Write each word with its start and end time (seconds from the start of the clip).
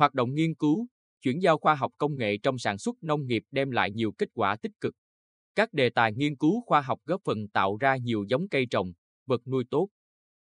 Hoạt 0.00 0.14
động 0.14 0.34
nghiên 0.34 0.54
cứu, 0.54 0.86
chuyển 1.22 1.42
giao 1.42 1.58
khoa 1.58 1.74
học 1.74 1.92
công 1.98 2.16
nghệ 2.16 2.36
trong 2.36 2.58
sản 2.58 2.78
xuất 2.78 3.02
nông 3.02 3.26
nghiệp 3.26 3.42
đem 3.50 3.70
lại 3.70 3.90
nhiều 3.90 4.12
kết 4.12 4.28
quả 4.34 4.56
tích 4.56 4.72
cực. 4.80 4.94
Các 5.54 5.72
đề 5.72 5.90
tài 5.90 6.12
nghiên 6.12 6.36
cứu 6.36 6.62
khoa 6.66 6.80
học 6.80 7.00
góp 7.04 7.20
phần 7.24 7.48
tạo 7.48 7.76
ra 7.76 7.96
nhiều 7.96 8.24
giống 8.28 8.48
cây 8.48 8.66
trồng, 8.70 8.92
vật 9.26 9.40
nuôi 9.46 9.64
tốt. 9.70 9.88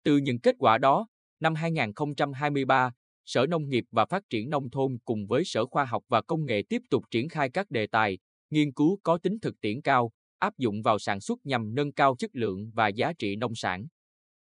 Từ 0.04 0.16
những 0.16 0.40
kết 0.40 0.54
quả 0.58 0.78
đó, 0.78 1.06
năm 1.40 1.54
2023, 1.54 2.92
Sở 3.24 3.46
Nông 3.46 3.68
nghiệp 3.68 3.84
và 3.90 4.06
Phát 4.06 4.22
triển 4.30 4.50
Nông 4.50 4.70
thôn 4.70 4.98
cùng 5.04 5.26
với 5.26 5.44
Sở 5.44 5.66
Khoa 5.66 5.84
học 5.84 6.02
và 6.08 6.22
Công 6.22 6.44
nghệ 6.44 6.62
tiếp 6.68 6.82
tục 6.90 7.04
triển 7.10 7.28
khai 7.28 7.50
các 7.50 7.70
đề 7.70 7.86
tài, 7.86 8.18
nghiên 8.50 8.72
cứu 8.72 9.00
có 9.02 9.18
tính 9.18 9.38
thực 9.42 9.60
tiễn 9.60 9.82
cao, 9.82 10.12
áp 10.38 10.58
dụng 10.58 10.82
vào 10.82 10.98
sản 10.98 11.20
xuất 11.20 11.38
nhằm 11.46 11.74
nâng 11.74 11.92
cao 11.92 12.16
chất 12.18 12.30
lượng 12.32 12.70
và 12.74 12.88
giá 12.88 13.12
trị 13.18 13.36
nông 13.36 13.54
sản. 13.54 13.86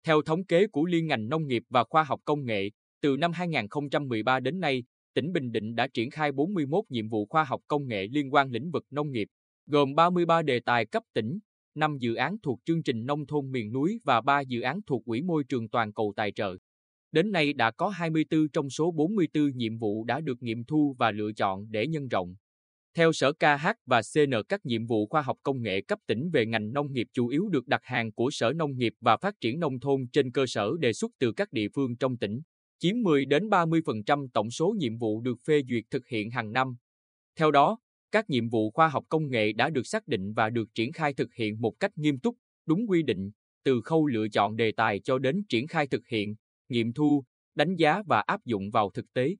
Theo 0.03 0.21
thống 0.21 0.45
kê 0.45 0.67
của 0.67 0.85
Liên 0.85 1.07
ngành 1.07 1.29
Nông 1.29 1.47
nghiệp 1.47 1.63
và 1.69 1.83
Khoa 1.83 2.03
học 2.03 2.19
Công 2.25 2.45
nghệ, 2.45 2.69
từ 3.01 3.17
năm 3.17 3.31
2013 3.31 4.39
đến 4.39 4.59
nay, 4.59 4.83
tỉnh 5.15 5.33
Bình 5.33 5.51
Định 5.51 5.75
đã 5.75 5.87
triển 5.87 6.09
khai 6.09 6.31
41 6.31 6.85
nhiệm 6.89 7.09
vụ 7.09 7.25
khoa 7.25 7.43
học 7.43 7.61
công 7.67 7.87
nghệ 7.87 8.07
liên 8.07 8.33
quan 8.33 8.51
lĩnh 8.51 8.71
vực 8.71 8.85
nông 8.89 9.11
nghiệp, 9.11 9.27
gồm 9.67 9.95
33 9.95 10.41
đề 10.41 10.59
tài 10.59 10.85
cấp 10.85 11.03
tỉnh, 11.13 11.39
5 11.75 11.97
dự 11.99 12.15
án 12.15 12.37
thuộc 12.43 12.59
chương 12.65 12.83
trình 12.83 13.05
nông 13.05 13.27
thôn 13.27 13.51
miền 13.51 13.71
núi 13.73 13.99
và 14.03 14.21
3 14.21 14.39
dự 14.39 14.61
án 14.61 14.79
thuộc 14.87 15.05
Quỹ 15.05 15.21
môi 15.21 15.43
trường 15.43 15.69
toàn 15.69 15.93
cầu 15.93 16.13
tài 16.15 16.31
trợ. 16.31 16.55
Đến 17.11 17.31
nay 17.31 17.53
đã 17.53 17.71
có 17.71 17.89
24 17.89 18.47
trong 18.53 18.69
số 18.69 18.91
44 18.91 19.51
nhiệm 19.55 19.77
vụ 19.77 20.03
đã 20.03 20.21
được 20.21 20.43
nghiệm 20.43 20.65
thu 20.65 20.95
và 20.99 21.11
lựa 21.11 21.31
chọn 21.31 21.71
để 21.71 21.87
nhân 21.87 22.07
rộng. 22.07 22.35
Theo 22.95 23.11
Sở 23.11 23.31
KH 23.31 23.67
và 23.85 24.01
CN 24.13 24.31
các 24.49 24.65
nhiệm 24.65 24.85
vụ 24.85 25.07
khoa 25.07 25.21
học 25.21 25.37
công 25.43 25.61
nghệ 25.61 25.81
cấp 25.81 25.99
tỉnh 26.07 26.29
về 26.33 26.45
ngành 26.45 26.73
nông 26.73 26.93
nghiệp 26.93 27.07
chủ 27.13 27.27
yếu 27.27 27.49
được 27.49 27.67
đặt 27.67 27.81
hàng 27.83 28.11
của 28.11 28.29
Sở 28.31 28.53
Nông 28.53 28.77
nghiệp 28.77 28.93
và 29.01 29.17
Phát 29.17 29.35
triển 29.41 29.59
Nông 29.59 29.79
thôn 29.79 30.07
trên 30.13 30.31
cơ 30.31 30.45
sở 30.47 30.71
đề 30.79 30.93
xuất 30.93 31.11
từ 31.19 31.31
các 31.31 31.51
địa 31.51 31.67
phương 31.75 31.95
trong 31.97 32.17
tỉnh, 32.17 32.41
chiếm 32.79 33.01
10 33.01 33.25
đến 33.25 33.49
30% 33.49 34.27
tổng 34.33 34.51
số 34.51 34.75
nhiệm 34.77 34.97
vụ 34.97 35.21
được 35.21 35.35
phê 35.47 35.61
duyệt 35.69 35.83
thực 35.91 36.07
hiện 36.07 36.31
hàng 36.31 36.51
năm. 36.51 36.75
Theo 37.35 37.51
đó, 37.51 37.77
các 38.11 38.29
nhiệm 38.29 38.49
vụ 38.49 38.71
khoa 38.71 38.87
học 38.87 39.05
công 39.09 39.29
nghệ 39.29 39.53
đã 39.53 39.69
được 39.69 39.87
xác 39.87 40.07
định 40.07 40.33
và 40.33 40.49
được 40.49 40.75
triển 40.75 40.91
khai 40.91 41.13
thực 41.13 41.33
hiện 41.33 41.61
một 41.61 41.79
cách 41.79 41.97
nghiêm 41.97 42.19
túc, 42.19 42.35
đúng 42.65 42.89
quy 42.89 43.03
định, 43.03 43.31
từ 43.63 43.81
khâu 43.81 44.07
lựa 44.07 44.27
chọn 44.27 44.55
đề 44.55 44.71
tài 44.71 44.99
cho 44.99 45.19
đến 45.19 45.43
triển 45.49 45.67
khai 45.67 45.87
thực 45.87 46.07
hiện, 46.07 46.35
nghiệm 46.69 46.93
thu, 46.93 47.23
đánh 47.55 47.75
giá 47.75 48.03
và 48.05 48.19
áp 48.19 48.45
dụng 48.45 48.71
vào 48.71 48.89
thực 48.89 49.13
tế. 49.13 49.35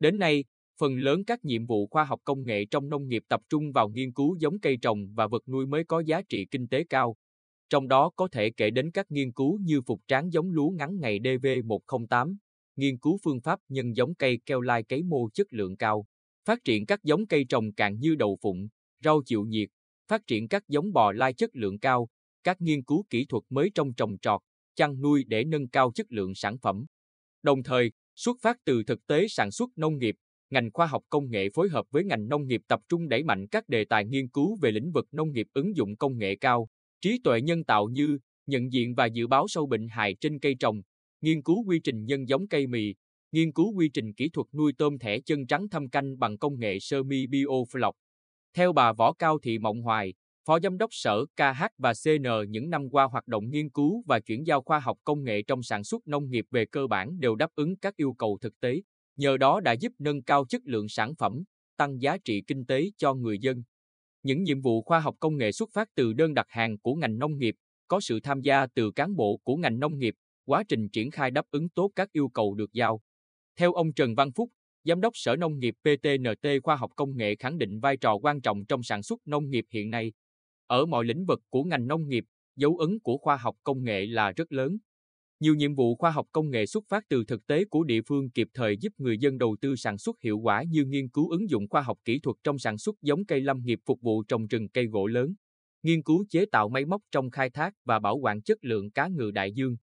Đến 0.00 0.18
nay, 0.18 0.44
phần 0.80 0.98
lớn 0.98 1.24
các 1.24 1.44
nhiệm 1.44 1.66
vụ 1.66 1.86
khoa 1.86 2.04
học 2.04 2.20
công 2.24 2.44
nghệ 2.44 2.64
trong 2.64 2.88
nông 2.88 3.08
nghiệp 3.08 3.22
tập 3.28 3.40
trung 3.48 3.72
vào 3.72 3.88
nghiên 3.88 4.12
cứu 4.12 4.36
giống 4.38 4.60
cây 4.60 4.76
trồng 4.82 5.14
và 5.14 5.26
vật 5.26 5.48
nuôi 5.48 5.66
mới 5.66 5.84
có 5.84 6.00
giá 6.00 6.22
trị 6.22 6.46
kinh 6.50 6.68
tế 6.68 6.84
cao. 6.84 7.16
Trong 7.68 7.88
đó 7.88 8.10
có 8.16 8.28
thể 8.32 8.50
kể 8.50 8.70
đến 8.70 8.90
các 8.90 9.10
nghiên 9.10 9.32
cứu 9.32 9.58
như 9.62 9.80
phục 9.86 10.00
tráng 10.08 10.32
giống 10.32 10.50
lúa 10.50 10.70
ngắn 10.70 11.00
ngày 11.00 11.20
DV108, 11.20 12.36
nghiên 12.76 12.98
cứu 12.98 13.18
phương 13.22 13.40
pháp 13.40 13.58
nhân 13.68 13.96
giống 13.96 14.14
cây 14.14 14.38
keo 14.46 14.60
lai 14.60 14.82
cấy 14.82 15.02
mô 15.02 15.28
chất 15.34 15.46
lượng 15.50 15.76
cao, 15.76 16.06
phát 16.44 16.64
triển 16.64 16.86
các 16.86 17.04
giống 17.04 17.26
cây 17.26 17.44
trồng 17.48 17.72
cạn 17.72 17.98
như 17.98 18.14
đậu 18.14 18.38
phụng, 18.42 18.68
rau 19.04 19.22
chịu 19.26 19.44
nhiệt, 19.44 19.68
phát 20.08 20.26
triển 20.26 20.48
các 20.48 20.68
giống 20.68 20.92
bò 20.92 21.12
lai 21.12 21.32
chất 21.32 21.50
lượng 21.52 21.78
cao, 21.78 22.08
các 22.44 22.60
nghiên 22.60 22.84
cứu 22.84 23.04
kỹ 23.10 23.26
thuật 23.28 23.42
mới 23.50 23.70
trong 23.74 23.94
trồng 23.94 24.18
trọt, 24.18 24.40
chăn 24.74 25.00
nuôi 25.00 25.24
để 25.26 25.44
nâng 25.44 25.68
cao 25.68 25.92
chất 25.94 26.06
lượng 26.10 26.34
sản 26.34 26.58
phẩm. 26.58 26.86
Đồng 27.42 27.62
thời, 27.62 27.92
xuất 28.16 28.36
phát 28.42 28.56
từ 28.64 28.82
thực 28.86 29.06
tế 29.06 29.28
sản 29.28 29.50
xuất 29.50 29.70
nông 29.76 29.98
nghiệp, 29.98 30.14
ngành 30.50 30.70
khoa 30.72 30.86
học 30.86 31.02
công 31.08 31.30
nghệ 31.30 31.48
phối 31.54 31.68
hợp 31.68 31.86
với 31.90 32.04
ngành 32.04 32.28
nông 32.28 32.46
nghiệp 32.46 32.60
tập 32.68 32.80
trung 32.88 33.08
đẩy 33.08 33.22
mạnh 33.22 33.46
các 33.50 33.68
đề 33.68 33.84
tài 33.84 34.04
nghiên 34.04 34.28
cứu 34.28 34.58
về 34.62 34.70
lĩnh 34.70 34.92
vực 34.92 35.06
nông 35.12 35.32
nghiệp 35.32 35.46
ứng 35.52 35.76
dụng 35.76 35.96
công 35.96 36.18
nghệ 36.18 36.36
cao, 36.36 36.68
trí 37.00 37.20
tuệ 37.24 37.40
nhân 37.40 37.64
tạo 37.64 37.88
như 37.88 38.18
nhận 38.46 38.72
diện 38.72 38.94
và 38.94 39.06
dự 39.06 39.26
báo 39.26 39.48
sâu 39.48 39.66
bệnh 39.66 39.88
hại 39.88 40.14
trên 40.20 40.38
cây 40.38 40.56
trồng, 40.60 40.82
nghiên 41.22 41.42
cứu 41.42 41.64
quy 41.66 41.78
trình 41.78 42.04
nhân 42.04 42.28
giống 42.28 42.48
cây 42.48 42.66
mì, 42.66 42.94
nghiên 43.32 43.52
cứu 43.52 43.72
quy 43.76 43.88
trình 43.88 44.14
kỹ 44.14 44.28
thuật 44.28 44.46
nuôi 44.52 44.72
tôm 44.78 44.98
thẻ 44.98 45.20
chân 45.20 45.46
trắng 45.46 45.68
thâm 45.68 45.88
canh 45.88 46.18
bằng 46.18 46.38
công 46.38 46.58
nghệ 46.58 46.78
sơ 46.80 47.02
mi 47.02 47.26
biofloc. 47.26 47.92
Theo 48.54 48.72
bà 48.72 48.92
Võ 48.92 49.12
Cao 49.12 49.38
Thị 49.38 49.58
Mộng 49.58 49.82
Hoài, 49.82 50.14
Phó 50.44 50.60
Giám 50.60 50.78
đốc 50.78 50.90
Sở 50.92 51.24
KH 51.36 51.64
và 51.78 51.92
CN 52.04 52.50
những 52.50 52.70
năm 52.70 52.90
qua 52.90 53.04
hoạt 53.04 53.26
động 53.26 53.50
nghiên 53.50 53.70
cứu 53.70 54.02
và 54.06 54.20
chuyển 54.20 54.46
giao 54.46 54.62
khoa 54.62 54.80
học 54.80 54.98
công 55.04 55.24
nghệ 55.24 55.42
trong 55.42 55.62
sản 55.62 55.84
xuất 55.84 56.06
nông 56.06 56.30
nghiệp 56.30 56.44
về 56.50 56.66
cơ 56.66 56.86
bản 56.86 57.20
đều 57.20 57.34
đáp 57.34 57.50
ứng 57.54 57.76
các 57.76 57.96
yêu 57.96 58.12
cầu 58.18 58.38
thực 58.40 58.60
tế, 58.60 58.82
nhờ 59.16 59.36
đó 59.36 59.60
đã 59.60 59.72
giúp 59.72 59.92
nâng 59.98 60.22
cao 60.22 60.44
chất 60.48 60.62
lượng 60.64 60.88
sản 60.88 61.14
phẩm, 61.14 61.42
tăng 61.76 62.02
giá 62.02 62.16
trị 62.24 62.42
kinh 62.46 62.66
tế 62.66 62.84
cho 62.96 63.14
người 63.14 63.38
dân. 63.38 63.62
Những 64.22 64.42
nhiệm 64.42 64.60
vụ 64.60 64.82
khoa 64.82 65.00
học 65.00 65.16
công 65.20 65.36
nghệ 65.36 65.52
xuất 65.52 65.70
phát 65.72 65.88
từ 65.94 66.12
đơn 66.12 66.34
đặt 66.34 66.46
hàng 66.48 66.78
của 66.78 66.94
ngành 66.94 67.18
nông 67.18 67.38
nghiệp, 67.38 67.54
có 67.88 68.00
sự 68.00 68.20
tham 68.20 68.40
gia 68.40 68.66
từ 68.74 68.90
cán 68.90 69.16
bộ 69.16 69.40
của 69.44 69.56
ngành 69.56 69.78
nông 69.78 69.98
nghiệp, 69.98 70.14
quá 70.52 70.64
trình 70.68 70.88
triển 70.88 71.10
khai 71.10 71.30
đáp 71.30 71.46
ứng 71.50 71.68
tốt 71.68 71.90
các 71.96 72.12
yêu 72.12 72.28
cầu 72.28 72.54
được 72.54 72.72
giao. 72.72 73.00
Theo 73.56 73.72
ông 73.72 73.92
Trần 73.92 74.14
Văn 74.14 74.32
Phúc, 74.32 74.50
Giám 74.84 75.00
đốc 75.00 75.12
Sở 75.16 75.36
Nông 75.36 75.58
nghiệp 75.58 75.74
PTNT 75.82 76.46
Khoa 76.62 76.76
học 76.76 76.90
Công 76.96 77.16
nghệ 77.16 77.36
khẳng 77.36 77.58
định 77.58 77.80
vai 77.80 77.96
trò 77.96 78.14
quan 78.16 78.40
trọng 78.40 78.64
trong 78.66 78.82
sản 78.82 79.02
xuất 79.02 79.20
nông 79.26 79.50
nghiệp 79.50 79.64
hiện 79.70 79.90
nay. 79.90 80.12
Ở 80.66 80.86
mọi 80.86 81.04
lĩnh 81.04 81.26
vực 81.26 81.40
của 81.50 81.64
ngành 81.64 81.86
nông 81.86 82.08
nghiệp, 82.08 82.24
dấu 82.56 82.76
ấn 82.76 83.00
của 83.00 83.16
khoa 83.18 83.36
học 83.36 83.56
công 83.64 83.84
nghệ 83.84 84.06
là 84.06 84.32
rất 84.32 84.52
lớn. 84.52 84.78
Nhiều 85.40 85.54
nhiệm 85.54 85.74
vụ 85.74 85.96
khoa 85.96 86.10
học 86.10 86.26
công 86.32 86.50
nghệ 86.50 86.66
xuất 86.66 86.84
phát 86.88 87.04
từ 87.08 87.24
thực 87.24 87.46
tế 87.46 87.64
của 87.64 87.84
địa 87.84 88.00
phương 88.06 88.30
kịp 88.30 88.48
thời 88.54 88.76
giúp 88.76 88.92
người 88.98 89.18
dân 89.18 89.38
đầu 89.38 89.56
tư 89.60 89.76
sản 89.76 89.98
xuất 89.98 90.20
hiệu 90.20 90.38
quả 90.38 90.62
như 90.62 90.84
nghiên 90.84 91.08
cứu 91.08 91.30
ứng 91.30 91.50
dụng 91.50 91.68
khoa 91.68 91.82
học 91.82 91.98
kỹ 92.04 92.18
thuật 92.18 92.36
trong 92.44 92.58
sản 92.58 92.78
xuất 92.78 92.96
giống 93.02 93.24
cây 93.24 93.40
lâm 93.40 93.62
nghiệp 93.64 93.78
phục 93.86 94.00
vụ 94.00 94.22
trồng 94.22 94.46
rừng 94.46 94.68
cây 94.68 94.86
gỗ 94.86 95.06
lớn, 95.06 95.34
nghiên 95.82 96.02
cứu 96.02 96.24
chế 96.30 96.46
tạo 96.52 96.68
máy 96.68 96.84
móc 96.84 97.02
trong 97.10 97.30
khai 97.30 97.50
thác 97.50 97.74
và 97.84 97.98
bảo 97.98 98.16
quản 98.16 98.42
chất 98.42 98.58
lượng 98.62 98.90
cá 98.90 99.08
ngừ 99.08 99.30
đại 99.30 99.52
dương. 99.52 99.76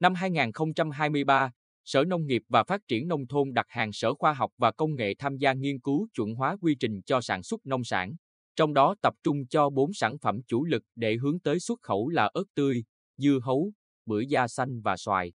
Năm 0.00 0.14
2023, 0.14 1.50
Sở 1.84 2.04
Nông 2.04 2.26
nghiệp 2.26 2.42
và 2.48 2.64
Phát 2.64 2.80
triển 2.88 3.08
Nông 3.08 3.26
thôn 3.26 3.52
đặt 3.52 3.66
hàng 3.68 3.92
Sở 3.92 4.14
Khoa 4.14 4.32
học 4.32 4.50
và 4.58 4.72
Công 4.72 4.94
nghệ 4.94 5.14
tham 5.18 5.36
gia 5.36 5.52
nghiên 5.52 5.80
cứu 5.80 6.08
chuẩn 6.14 6.34
hóa 6.34 6.56
quy 6.60 6.74
trình 6.80 7.02
cho 7.02 7.20
sản 7.20 7.42
xuất 7.42 7.66
nông 7.66 7.84
sản, 7.84 8.14
trong 8.56 8.74
đó 8.74 8.94
tập 9.02 9.14
trung 9.22 9.46
cho 9.46 9.70
4 9.70 9.92
sản 9.92 10.18
phẩm 10.18 10.40
chủ 10.46 10.64
lực 10.64 10.82
để 10.94 11.16
hướng 11.16 11.40
tới 11.40 11.60
xuất 11.60 11.80
khẩu 11.82 12.08
là 12.08 12.30
ớt 12.34 12.44
tươi, 12.54 12.84
dưa 13.16 13.38
hấu, 13.42 13.72
bưởi 14.06 14.26
da 14.26 14.48
xanh 14.48 14.80
và 14.80 14.96
xoài. 14.96 15.32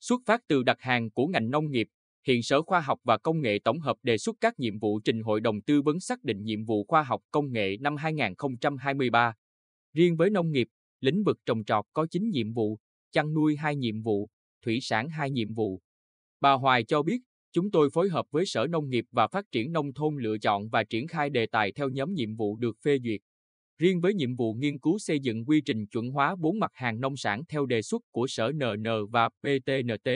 Xuất 0.00 0.20
phát 0.26 0.40
từ 0.48 0.62
đặt 0.62 0.80
hàng 0.80 1.10
của 1.10 1.26
ngành 1.26 1.50
nông 1.50 1.70
nghiệp, 1.70 1.88
hiện 2.26 2.42
Sở 2.42 2.62
Khoa 2.62 2.80
học 2.80 2.98
và 3.04 3.18
Công 3.18 3.40
nghệ 3.40 3.58
tổng 3.64 3.80
hợp 3.80 3.96
đề 4.02 4.18
xuất 4.18 4.36
các 4.40 4.58
nhiệm 4.58 4.78
vụ 4.78 5.00
trình 5.00 5.22
Hội 5.22 5.40
đồng 5.40 5.60
tư 5.62 5.82
vấn 5.82 6.00
xác 6.00 6.24
định 6.24 6.44
nhiệm 6.44 6.64
vụ 6.64 6.84
khoa 6.88 7.02
học 7.02 7.22
công 7.30 7.52
nghệ 7.52 7.76
năm 7.80 7.96
2023. 7.96 9.34
Riêng 9.92 10.16
với 10.16 10.30
nông 10.30 10.50
nghiệp, 10.50 10.68
lĩnh 11.00 11.24
vực 11.24 11.38
trồng 11.46 11.64
trọt 11.64 11.84
có 11.92 12.06
9 12.10 12.30
nhiệm 12.30 12.52
vụ, 12.52 12.78
chăn 13.12 13.34
nuôi 13.34 13.56
hai 13.56 13.76
nhiệm 13.76 14.02
vụ, 14.02 14.28
thủy 14.64 14.78
sản 14.82 15.08
hai 15.08 15.30
nhiệm 15.30 15.54
vụ. 15.54 15.80
Bà 16.40 16.52
Hoài 16.52 16.84
cho 16.84 17.02
biết, 17.02 17.18
chúng 17.52 17.70
tôi 17.70 17.90
phối 17.90 18.08
hợp 18.08 18.26
với 18.30 18.46
Sở 18.46 18.66
Nông 18.66 18.88
nghiệp 18.88 19.04
và 19.12 19.28
Phát 19.28 19.44
triển 19.52 19.72
Nông 19.72 19.92
thôn 19.92 20.16
lựa 20.16 20.38
chọn 20.38 20.68
và 20.68 20.84
triển 20.84 21.06
khai 21.06 21.30
đề 21.30 21.46
tài 21.46 21.72
theo 21.72 21.88
nhóm 21.88 22.14
nhiệm 22.14 22.36
vụ 22.36 22.56
được 22.56 22.76
phê 22.84 22.98
duyệt. 23.04 23.20
Riêng 23.78 24.00
với 24.00 24.14
nhiệm 24.14 24.36
vụ 24.36 24.54
nghiên 24.54 24.78
cứu 24.78 24.98
xây 24.98 25.20
dựng 25.20 25.44
quy 25.44 25.60
trình 25.60 25.86
chuẩn 25.86 26.10
hóa 26.10 26.36
bốn 26.36 26.58
mặt 26.58 26.70
hàng 26.74 27.00
nông 27.00 27.16
sản 27.16 27.42
theo 27.48 27.66
đề 27.66 27.82
xuất 27.82 28.02
của 28.10 28.26
Sở 28.26 28.52
NN 28.52 29.10
và 29.10 29.28
PTNT, 29.28 30.08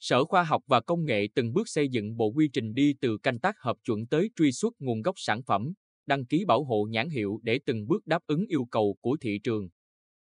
Sở 0.00 0.24
Khoa 0.24 0.42
học 0.42 0.62
và 0.66 0.80
Công 0.80 1.04
nghệ 1.04 1.28
từng 1.34 1.52
bước 1.52 1.68
xây 1.68 1.88
dựng 1.88 2.16
bộ 2.16 2.26
quy 2.26 2.48
trình 2.52 2.74
đi 2.74 2.94
từ 3.00 3.18
canh 3.18 3.38
tác 3.38 3.56
hợp 3.58 3.76
chuẩn 3.84 4.06
tới 4.06 4.30
truy 4.36 4.52
xuất 4.52 4.74
nguồn 4.78 5.02
gốc 5.02 5.14
sản 5.18 5.42
phẩm, 5.42 5.72
đăng 6.06 6.26
ký 6.26 6.44
bảo 6.44 6.64
hộ 6.64 6.86
nhãn 6.90 7.08
hiệu 7.08 7.40
để 7.42 7.60
từng 7.66 7.86
bước 7.86 8.06
đáp 8.06 8.22
ứng 8.26 8.46
yêu 8.46 8.64
cầu 8.70 8.96
của 9.00 9.16
thị 9.20 9.38
trường. 9.42 9.68